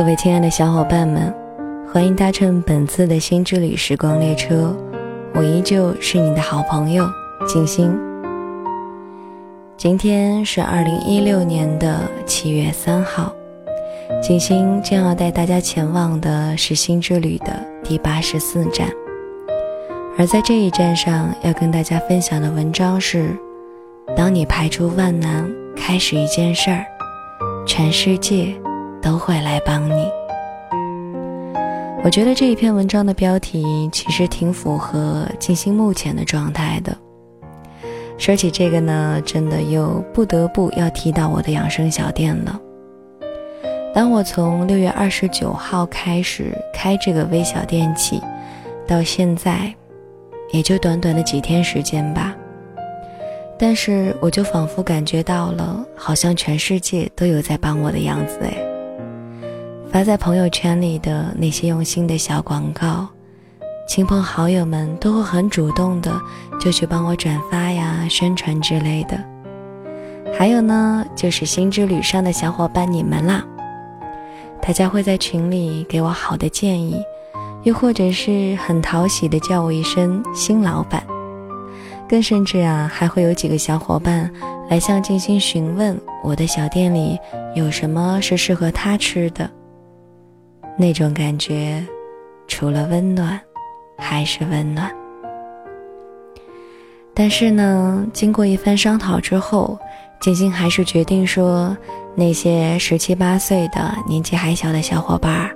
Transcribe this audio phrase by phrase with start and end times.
[0.00, 1.30] 各位亲爱的小伙伴们，
[1.92, 4.74] 欢迎搭乘本次的新之旅时光列车。
[5.34, 7.06] 我依旧是你的好朋友
[7.46, 7.94] 静心。
[9.76, 13.30] 今天是二零一六年的七月三号，
[14.22, 18.88] 静心将要带大家前往的是新之旅的第八十四站。
[20.16, 23.36] 而在这一站上，要跟大家分享的文章是：
[24.16, 25.46] 当你排除万难
[25.76, 26.86] 开始一件事儿，
[27.66, 28.58] 全世界。
[29.00, 30.10] 都会来帮你。
[32.02, 36.96] 我觉得这一篇文章的标题其实挺符合静心目前的状态的。
[38.16, 42.58] 说起这个呢，真的又不得不要提到我的养生小店了。
[43.94, 48.20] 当我从六月二十九号开始开这个微小店起，
[48.86, 49.74] 到现在，
[50.52, 52.34] 也就短短的几天时间吧。
[53.58, 58.69] 但是我就仿佛感觉到了，好像全世界都有在帮我的样子哎。
[59.92, 63.08] 发在朋友圈里的那些用心的小广告，
[63.88, 66.12] 亲朋好友们都会很主动的
[66.60, 69.18] 就去帮我转发呀、宣传之类的。
[70.38, 73.44] 还有呢，就是新之旅上的小伙伴你们啦，
[74.62, 77.02] 大家会在群里给我好的建议，
[77.64, 81.04] 又或者是很讨喜的叫我一声新老板，
[82.08, 84.30] 更甚至啊，还会有几个小伙伴
[84.68, 87.18] 来向静心询问我的小店里
[87.56, 89.50] 有什么是适合他吃的。
[90.76, 91.84] 那种感觉，
[92.48, 93.40] 除了温暖，
[93.98, 94.90] 还是温暖。
[97.12, 99.78] 但是呢，经过一番商讨之后，
[100.20, 101.76] 静静还是决定说，
[102.14, 105.54] 那些十七八岁的年纪还小的小伙伴儿，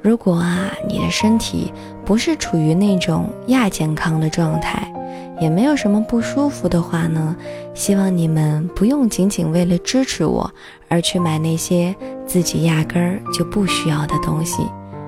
[0.00, 1.72] 如果啊，你的身体
[2.04, 4.92] 不是处于那种亚健康的状态，
[5.40, 7.34] 也没有什么不舒服的话呢，
[7.74, 10.48] 希望你们不用仅仅为了支持我
[10.88, 11.94] 而去买那些。
[12.26, 14.62] 自己压根儿就不需要的东西，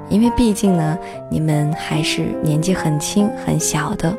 [0.08, 0.98] 因为毕竟呢，
[1.30, 4.12] 你们还是年纪很轻很小的，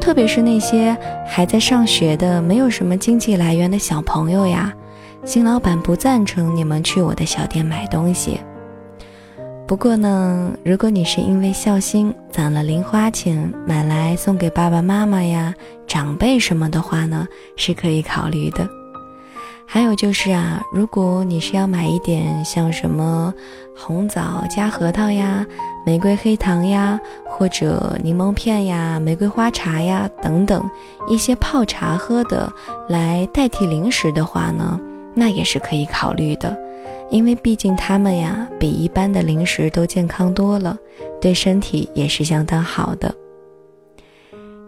[0.00, 4.74] 特别是那些还在上学的、没有什么经济来源的小朋友呀，
[5.24, 8.40] 新老板不赞成你们去我的小店买东西。
[9.68, 15.54] 不过呢，如果你是因为孝心攒了零花钱买来送给爸爸妈妈呀、
[15.86, 18.66] 长辈什么的话呢，是可以考虑的。
[19.66, 23.34] 还有就是啊，如果你是要买一点像什么
[23.76, 25.44] 红枣加核桃呀、
[25.84, 30.66] 玫瑰黑糖呀，或者柠檬片呀、玫瑰花茶呀等等
[31.08, 32.50] 一些泡茶喝的
[32.88, 34.80] 来代替零食的话呢，
[35.12, 36.56] 那也是可以考虑的，
[37.10, 40.76] 因为毕竟它们呀比一般的零食都健康多了，
[41.20, 43.14] 对身体也是相当好的。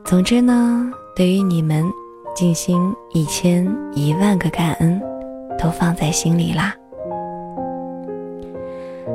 [0.05, 1.85] 总之呢，对于你们。
[2.33, 5.03] 静心一千一万个感恩，
[5.59, 6.75] 都放在心里啦。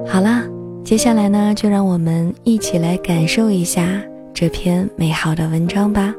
[0.05, 0.43] 好啦，
[0.83, 4.03] 接下来呢，就让我们一起来感受一下
[4.33, 6.13] 这篇美好的文章吧。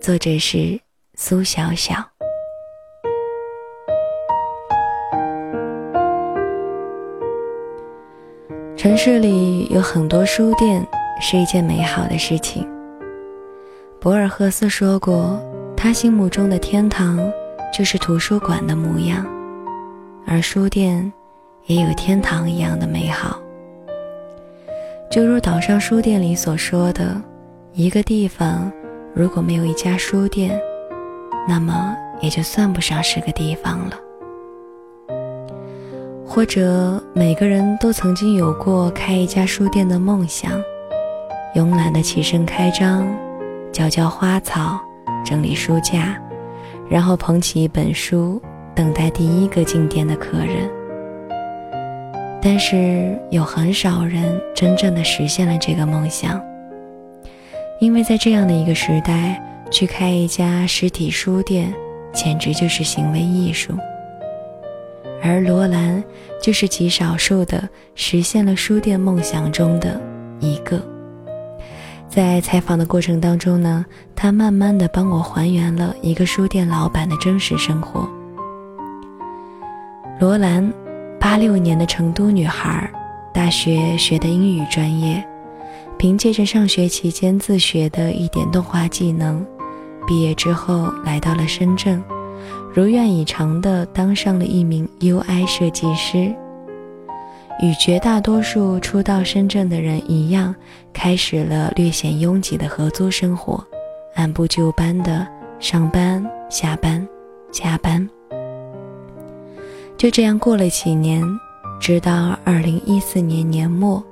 [0.00, 0.78] 作者是
[1.14, 2.11] 苏小小。
[8.82, 10.84] 城市里有很多书店，
[11.20, 12.68] 是一件美好的事情。
[14.00, 15.40] 博尔赫斯说过。
[15.76, 17.18] 他心目中的天堂
[17.72, 19.24] 就是图书馆的模样，
[20.26, 21.12] 而书店
[21.66, 23.40] 也有天堂一样的美好。
[25.08, 27.14] 就如岛上书店里所说的，
[27.74, 28.70] 一个地方
[29.14, 30.60] 如果没有一家书店，
[31.48, 33.96] 那么也就算不上是个地方了。
[36.34, 40.50] 或者每个人都曾经有过开一家书店的梦想，
[41.54, 43.06] 慵懒的起身开张，
[43.70, 44.80] 浇浇花草。
[45.22, 46.18] 整理书架，
[46.88, 48.40] 然后捧起一本书，
[48.74, 50.70] 等待第一个进店的客人。
[52.40, 56.42] 但是有很少人真正的实现了这个梦想，
[57.78, 59.38] 因为在这样的一个时代，
[59.70, 61.72] 去开一家实体书店，
[62.10, 63.74] 简直就是行为艺术。
[65.22, 66.02] 而罗兰
[66.42, 70.00] 就是极少数的实现了书店梦想中的
[70.40, 70.82] 一个。
[72.08, 78.06] 在采访的过程当中呢，他慢慢的帮我还原了一个书店老板的真实生活。
[80.20, 80.70] 罗兰，
[81.18, 82.90] 八六年的成都女孩，
[83.32, 85.24] 大学学的英语专业，
[85.96, 89.44] 凭借着上学期间自学的一点动画技能，
[90.06, 92.02] 毕业之后来到了深圳，
[92.74, 96.34] 如愿以偿的当上了一名 UI 设计师。
[97.60, 100.54] 与绝大多数初到深圳的人一样，
[100.92, 103.62] 开始了略显拥挤的合租生活，
[104.14, 105.26] 按部就班的
[105.60, 107.06] 上班、下班、
[107.52, 108.08] 加班。
[109.98, 111.22] 就这样过了几年，
[111.78, 114.02] 直到二零一四年年末，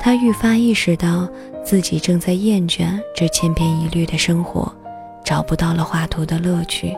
[0.00, 1.26] 他愈发意识到
[1.64, 4.70] 自己正在厌倦这千篇一律的生活，
[5.24, 6.94] 找不到了画图的乐趣，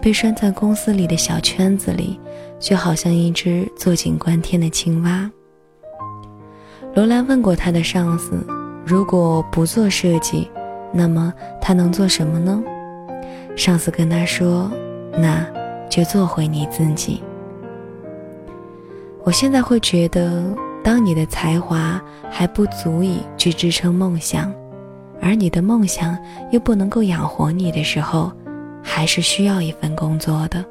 [0.00, 2.18] 被拴在公司里的小圈子里，
[2.58, 5.30] 就好像一只坐井观天的青蛙。
[6.94, 8.44] 罗兰问过他的上司
[8.84, 10.50] ：“如果不做设计，
[10.92, 12.62] 那么他能做什么呢？”
[13.56, 14.70] 上司跟他说
[15.16, 15.46] ：“那
[15.88, 17.22] 就做回你自己。”
[19.24, 20.44] 我现在会觉得，
[20.82, 24.52] 当你的才华还不足以去支撑梦想，
[25.20, 26.18] 而你的梦想
[26.50, 28.32] 又不能够养活你的时候，
[28.82, 30.64] 还是需要一份工作的。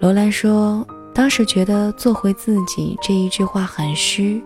[0.00, 4.42] 罗兰说：“当时觉得做回自己这一句话很虚。”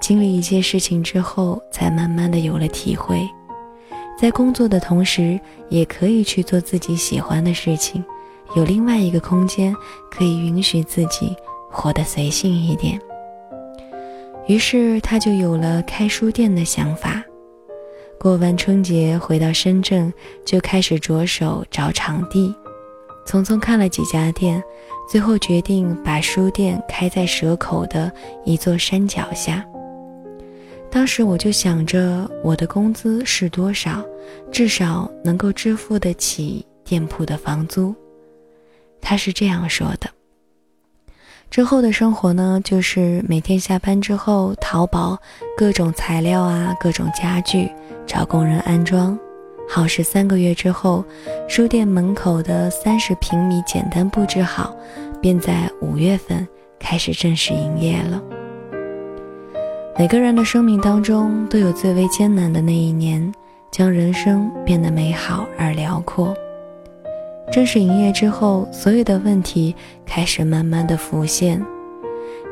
[0.00, 3.28] 经历一些事情之后，才慢慢的有了体会，
[4.16, 8.04] 在工作的同时，也可以去做自己喜欢的事情，
[8.54, 9.74] 有另外一个空间
[10.10, 11.34] 可以允许自己
[11.70, 13.00] 活得随性一点。
[14.46, 17.22] 于是他就有了开书店的想法。
[18.20, 20.12] 过完春节回到深圳，
[20.44, 22.52] 就开始着手找场地，
[23.24, 24.60] 匆匆看了几家店，
[25.08, 28.10] 最后决定把书店开在蛇口的
[28.44, 29.64] 一座山脚下。
[30.90, 34.04] 当时我就想着我的工资是多少，
[34.50, 37.94] 至少能够支付得起店铺的房租。
[39.00, 40.10] 他是这样说的。
[41.50, 45.16] 之后的生活呢，就是每天下班之后淘宝
[45.56, 47.70] 各种材料啊，各种家具，
[48.08, 49.16] 找工人安装，
[49.68, 51.04] 耗时三个月之后，
[51.46, 54.74] 书店门口的三十平米简单布置好，
[55.20, 58.20] 便在五月份开始正式营业了。
[59.98, 63.30] 每个人的生命当中都有最为艰难的那一年，
[63.70, 66.34] 将人生变得美好而辽阔。
[67.52, 69.76] 正式营业之后，所有的问题
[70.06, 71.62] 开始慢慢的浮现：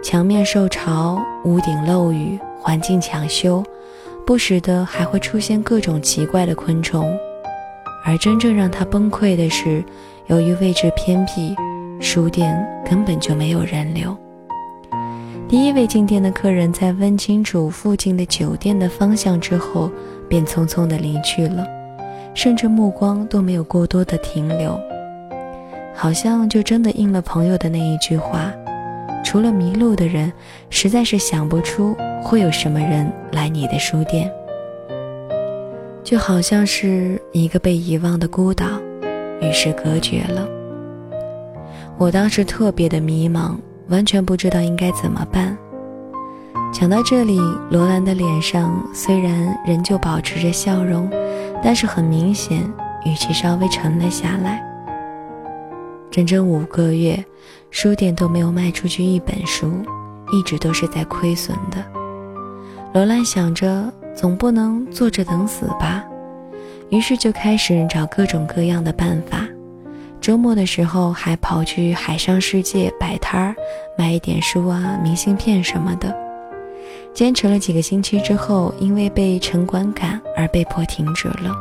[0.02, 3.64] 墙面受潮、屋顶漏雨、环境抢修，
[4.26, 7.16] 不时的还会出现各种奇怪的昆虫。
[8.04, 9.84] 而真正让他崩溃的是，
[10.26, 11.54] 由于位置偏僻，
[12.00, 14.16] 书店根本就没有人流。
[15.48, 19.88] 第一位进店的客人在问清楚附近的酒店的方向之后，
[20.28, 21.64] 便匆匆的离去了，
[22.34, 24.76] 甚至目光都没有过多的停留，
[25.94, 28.52] 好像就真的应了朋友的那一句话：
[29.26, 30.32] 除了迷路的人，
[30.70, 34.30] 实在是想不出会有什么人来你的书店。
[36.04, 38.64] 就好像是一个被遗忘的孤岛，
[39.40, 40.48] 与世隔绝了。
[41.98, 43.56] 我当时特别的迷茫。
[43.88, 45.56] 完全不知道应该怎么办。
[46.72, 47.38] 讲到这里，
[47.70, 51.08] 罗兰的脸上虽然仍旧保持着笑容，
[51.62, 52.58] 但是很明显，
[53.04, 54.60] 语气稍微沉了下来。
[56.10, 57.24] 整整五个月，
[57.70, 59.70] 书店都没有卖出去一本书，
[60.32, 61.84] 一直都是在亏损的。
[62.94, 66.04] 罗兰想着，总不能坐着等死吧，
[66.88, 69.46] 于是就开始找各种各样的办法。
[70.18, 73.54] 周末的时候还跑去海上世界摆摊儿，
[73.98, 76.14] 卖一点书啊、明信片什么的。
[77.12, 81.54] 坚持了几个星期之后，因为被城管赶而被迫停止了。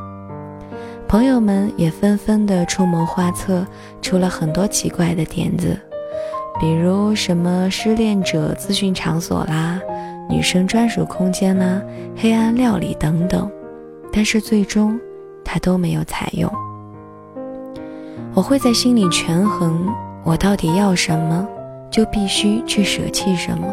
[1.07, 3.65] 朋友们也纷纷的出谋划策，
[4.01, 5.79] 出了很多奇怪的点子，
[6.59, 9.79] 比如什么失恋者咨询场所啦、
[10.29, 11.81] 女生专属空间啦、
[12.15, 13.51] 黑暗料理等等，
[14.12, 14.97] 但是最终
[15.43, 16.50] 他都没有采用。
[18.33, 19.85] 我会在心里权衡，
[20.24, 21.47] 我到底要什么，
[21.91, 23.67] 就必须去舍弃什么。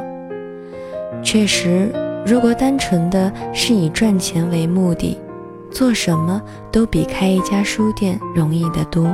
[1.22, 1.88] 确实，
[2.26, 5.16] 如果单纯的是以赚钱为目的，
[5.70, 9.08] 做什么都比开一家书店容易得多。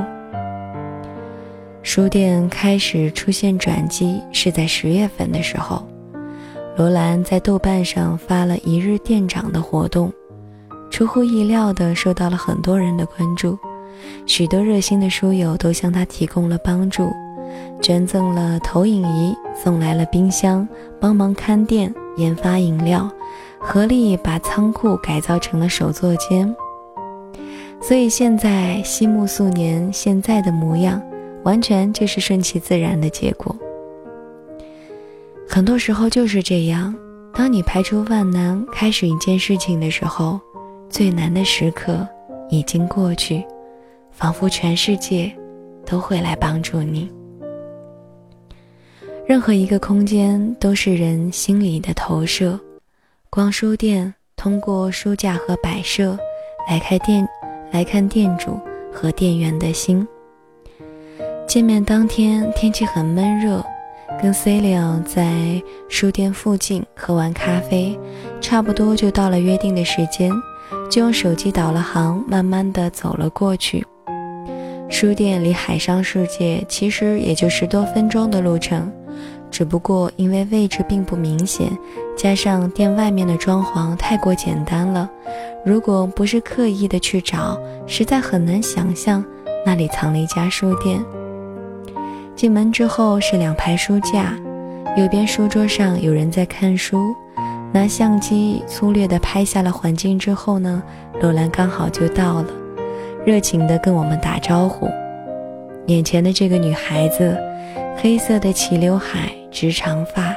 [1.81, 5.83] 书店开始出现转机是在十月份的时候，
[6.77, 10.11] 罗兰在豆瓣上发了一日店长的活动，
[10.91, 13.57] 出乎意料的受到了很多人的关注。
[14.25, 17.09] 许多热心的书友都向他提供了帮助，
[17.81, 20.67] 捐赠了投影仪，送来了冰箱，
[20.99, 23.09] 帮忙看店、研发饮料，
[23.57, 26.53] 合力把仓库改造成了手作间。
[27.81, 31.01] 所以现在西木素年现在的模样，
[31.43, 33.55] 完全就是顺其自然的结果。
[35.47, 36.95] 很多时候就是这样，
[37.33, 40.39] 当你排除万难开始一件事情的时候，
[40.89, 42.07] 最难的时刻
[42.49, 43.45] 已经过去。
[44.11, 45.31] 仿佛全世界
[45.85, 47.09] 都会来帮助你。
[49.25, 52.59] 任何一个空间都是人心里的投射。
[53.29, 56.17] 逛书店，通过书架和摆设
[56.67, 57.25] 来看店，
[57.71, 58.59] 来看店主
[58.91, 60.05] 和店员的心。
[61.49, 63.65] 见面当天天气很闷热，
[64.21, 67.99] 跟 Celia 在书店附近喝完咖啡，
[68.39, 70.31] 差不多就到了约定的时间，
[70.91, 73.83] 就用手机导了航，慢慢的走了过去。
[74.91, 78.91] 书店离海上世界其实也就十多分钟的路程，
[79.49, 81.67] 只不过因为位置并不明显，
[82.15, 85.09] 加上店外面的装潢太过简单了，
[85.65, 89.25] 如果不是刻意的去找，实在很难想象
[89.65, 91.03] 那里藏了一家书店。
[92.39, 94.33] 进门之后是两排书架，
[94.95, 97.13] 右边书桌上有人在看书，
[97.73, 100.81] 拿相机粗略地拍下了环境之后呢，
[101.19, 102.47] 罗兰刚好就到了。
[103.25, 104.87] 热情地跟我们打招呼。
[105.87, 107.37] 眼前的这个女孩子，
[107.97, 110.33] 黑色的齐刘海、直长发，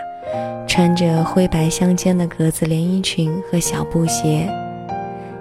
[0.67, 4.53] 穿着灰白相间的格子连衣裙和小布鞋。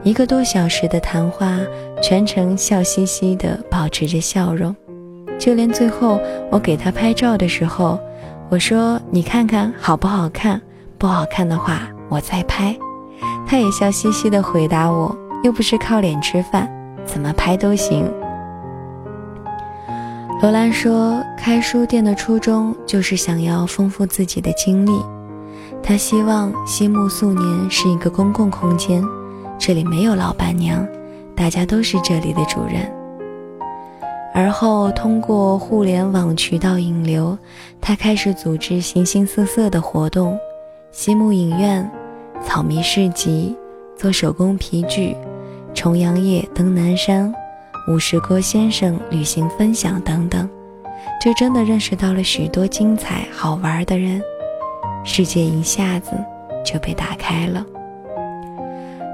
[0.04, 1.58] 一个多小时的谈话，
[2.04, 4.76] 全程笑嘻嘻地保持着笑容。
[5.42, 6.20] 就连最后
[6.52, 8.00] 我给他拍照的时候，
[8.48, 10.62] 我说：“你看看好不好看？
[11.00, 12.78] 不好看的话，我再拍。”
[13.48, 16.72] 他也笑嘻嘻地回答我：“又不是靠脸吃饭。”
[17.04, 18.08] 怎么拍都行。
[20.44, 24.92] 罗兰说：“开书店的初衷就是想要丰富自己的经历。
[25.82, 29.04] 他希望西木素年是一个公共空间，
[29.58, 30.86] 这里没有老板娘，
[31.36, 33.01] 大家都是这里的主人。
[34.34, 37.38] 而后通过互联网渠道引流，
[37.80, 40.38] 他开始组织形形色色的活动：
[40.92, 41.90] 西木影院、
[42.44, 43.56] 草迷市集、
[43.98, 45.16] 做手工皮具。”
[45.74, 47.34] 重阳夜登南山，
[47.88, 50.50] 五十郭先生旅行分享等等，
[51.24, 54.22] 就真的认识到了许多精彩好玩的人，
[55.06, 56.12] 世界一下子
[56.66, 57.66] 就被打开了。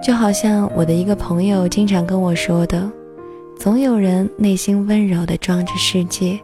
[0.02, 2.90] 就好像我的一个朋友经常跟我说的，
[3.60, 6.40] 总有人内心温柔地装着世界，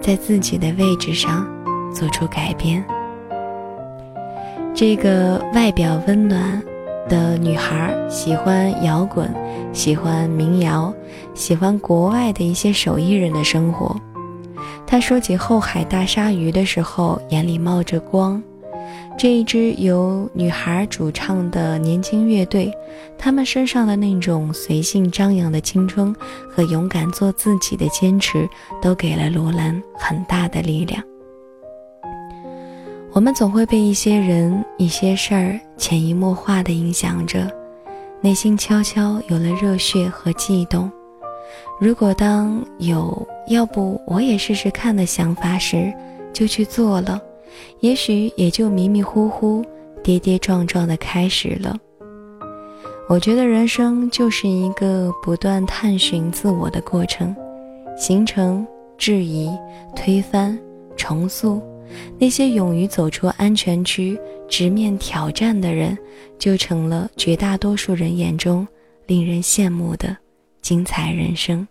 [0.00, 1.46] 在自己的位置上
[1.92, 2.82] 做出改变。
[4.74, 6.62] 这个外表温暖。
[7.06, 9.30] 的女孩喜欢摇滚，
[9.74, 10.90] 喜欢民谣，
[11.34, 13.94] 喜欢国外的一些手艺人的生活。
[14.86, 18.42] 她说起后海大鲨鱼的时候，眼里冒着光。
[19.16, 22.70] 这一支由女孩主唱的年轻乐队，
[23.16, 26.14] 他们身上的那种随性张扬的青春
[26.50, 28.46] 和勇敢做自己的坚持，
[28.82, 31.02] 都给了罗兰很大的力量。
[33.12, 37.48] 我们总会被一些人、一些事儿潜移默化地影响着，
[38.20, 40.90] 内心悄悄有了热血和悸动。
[41.80, 45.94] 如果当有“要不我也试试看”的想法时，
[46.32, 47.20] 就去做了，
[47.80, 49.64] 也许也就迷迷糊糊、
[50.02, 51.76] 跌跌撞撞地开始了。
[53.08, 57.34] 我觉得人生就是一个不断探寻自我的过程，
[57.96, 59.50] 形成、质疑、
[59.94, 60.58] 推翻、
[60.96, 61.62] 重塑。
[62.18, 64.18] 那些勇于走出安全区、
[64.48, 65.96] 直面挑战的人，
[66.38, 68.66] 就成了绝大多数人眼中
[69.06, 70.16] 令人羡慕的
[70.62, 71.68] 精彩人生。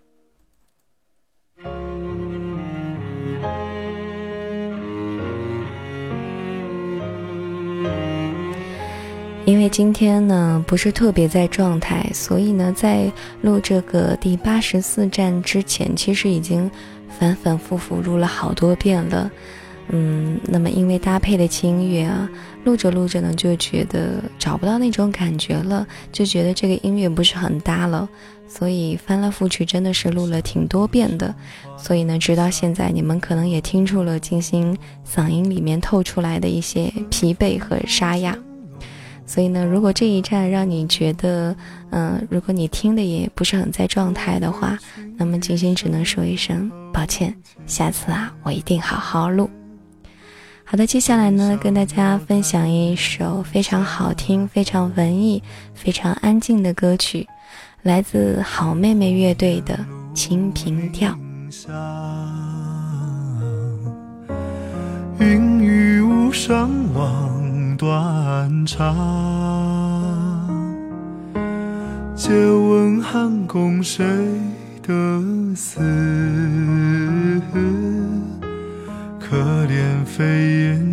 [9.45, 16.71] 因为今天呢不是特别在状态，所以呢在录这个第八十四站之前，其实已经
[17.19, 19.29] 反反复复录了好多遍了。
[19.89, 22.29] 嗯，那么因为搭配的轻音乐啊，
[22.63, 28.07] 录着录着呢，就觉得找不到那种感觉了，就觉得这个音乐不是很搭了，
[28.47, 31.35] 所以翻来覆去真的是录了挺多遍的。
[31.77, 38.33] 所以呢，直到现在，你们可能也听出了静心嗓音里面透出来的一些疲惫和沙哑。
[39.25, 41.55] 所以呢，如果这一站让你觉得，
[41.91, 44.77] 嗯，如果你听的也不是很在状态的话，
[45.17, 47.33] 那么静心只能说一声抱歉，
[47.65, 49.49] 下次啊，我一定好好录。
[50.65, 55.41] 好的，接下来呢，跟大家分享一首非常好听、非常文艺、
[55.73, 57.27] 非常安静的歌曲，
[57.83, 59.75] 来自好妹妹乐队的
[60.15, 61.11] 《清平调》。
[65.19, 67.52] 云雨巫山望
[67.83, 68.95] 断肠，
[72.15, 74.05] 借问汉宫谁
[74.81, 74.93] 得
[75.53, 75.81] 似？
[79.19, 79.35] 可
[79.65, 80.23] 怜飞
[80.61, 80.92] 燕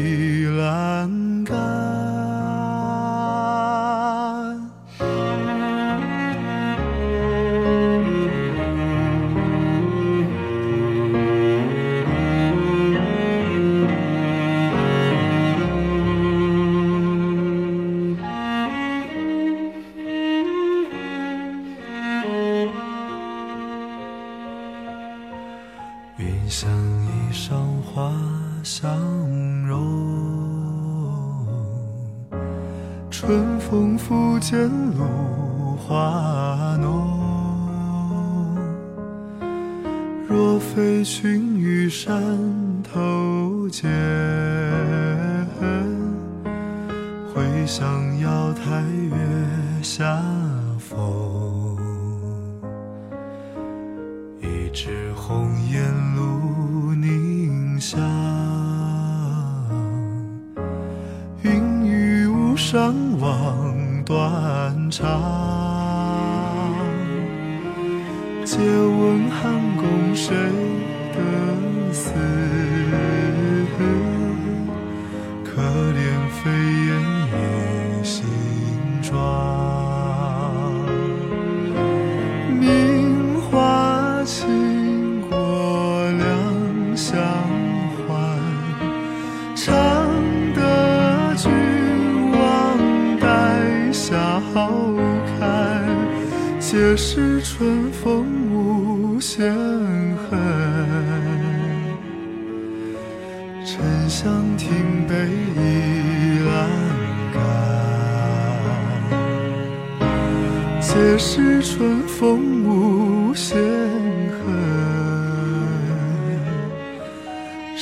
[47.33, 49.15] 会向瑶台月
[49.81, 50.21] 下
[50.77, 51.77] 逢。
[54.41, 55.81] 一枝红艳
[56.15, 57.97] 露凝香，
[61.41, 65.09] 云雨巫山枉断肠。
[68.43, 70.35] 借问汉宫谁
[71.13, 71.19] 得
[71.93, 72.11] 似？
[75.43, 75.99] 可怜
[76.43, 76.49] 飞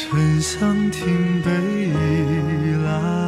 [0.10, 3.19] 沉香亭北倚栏。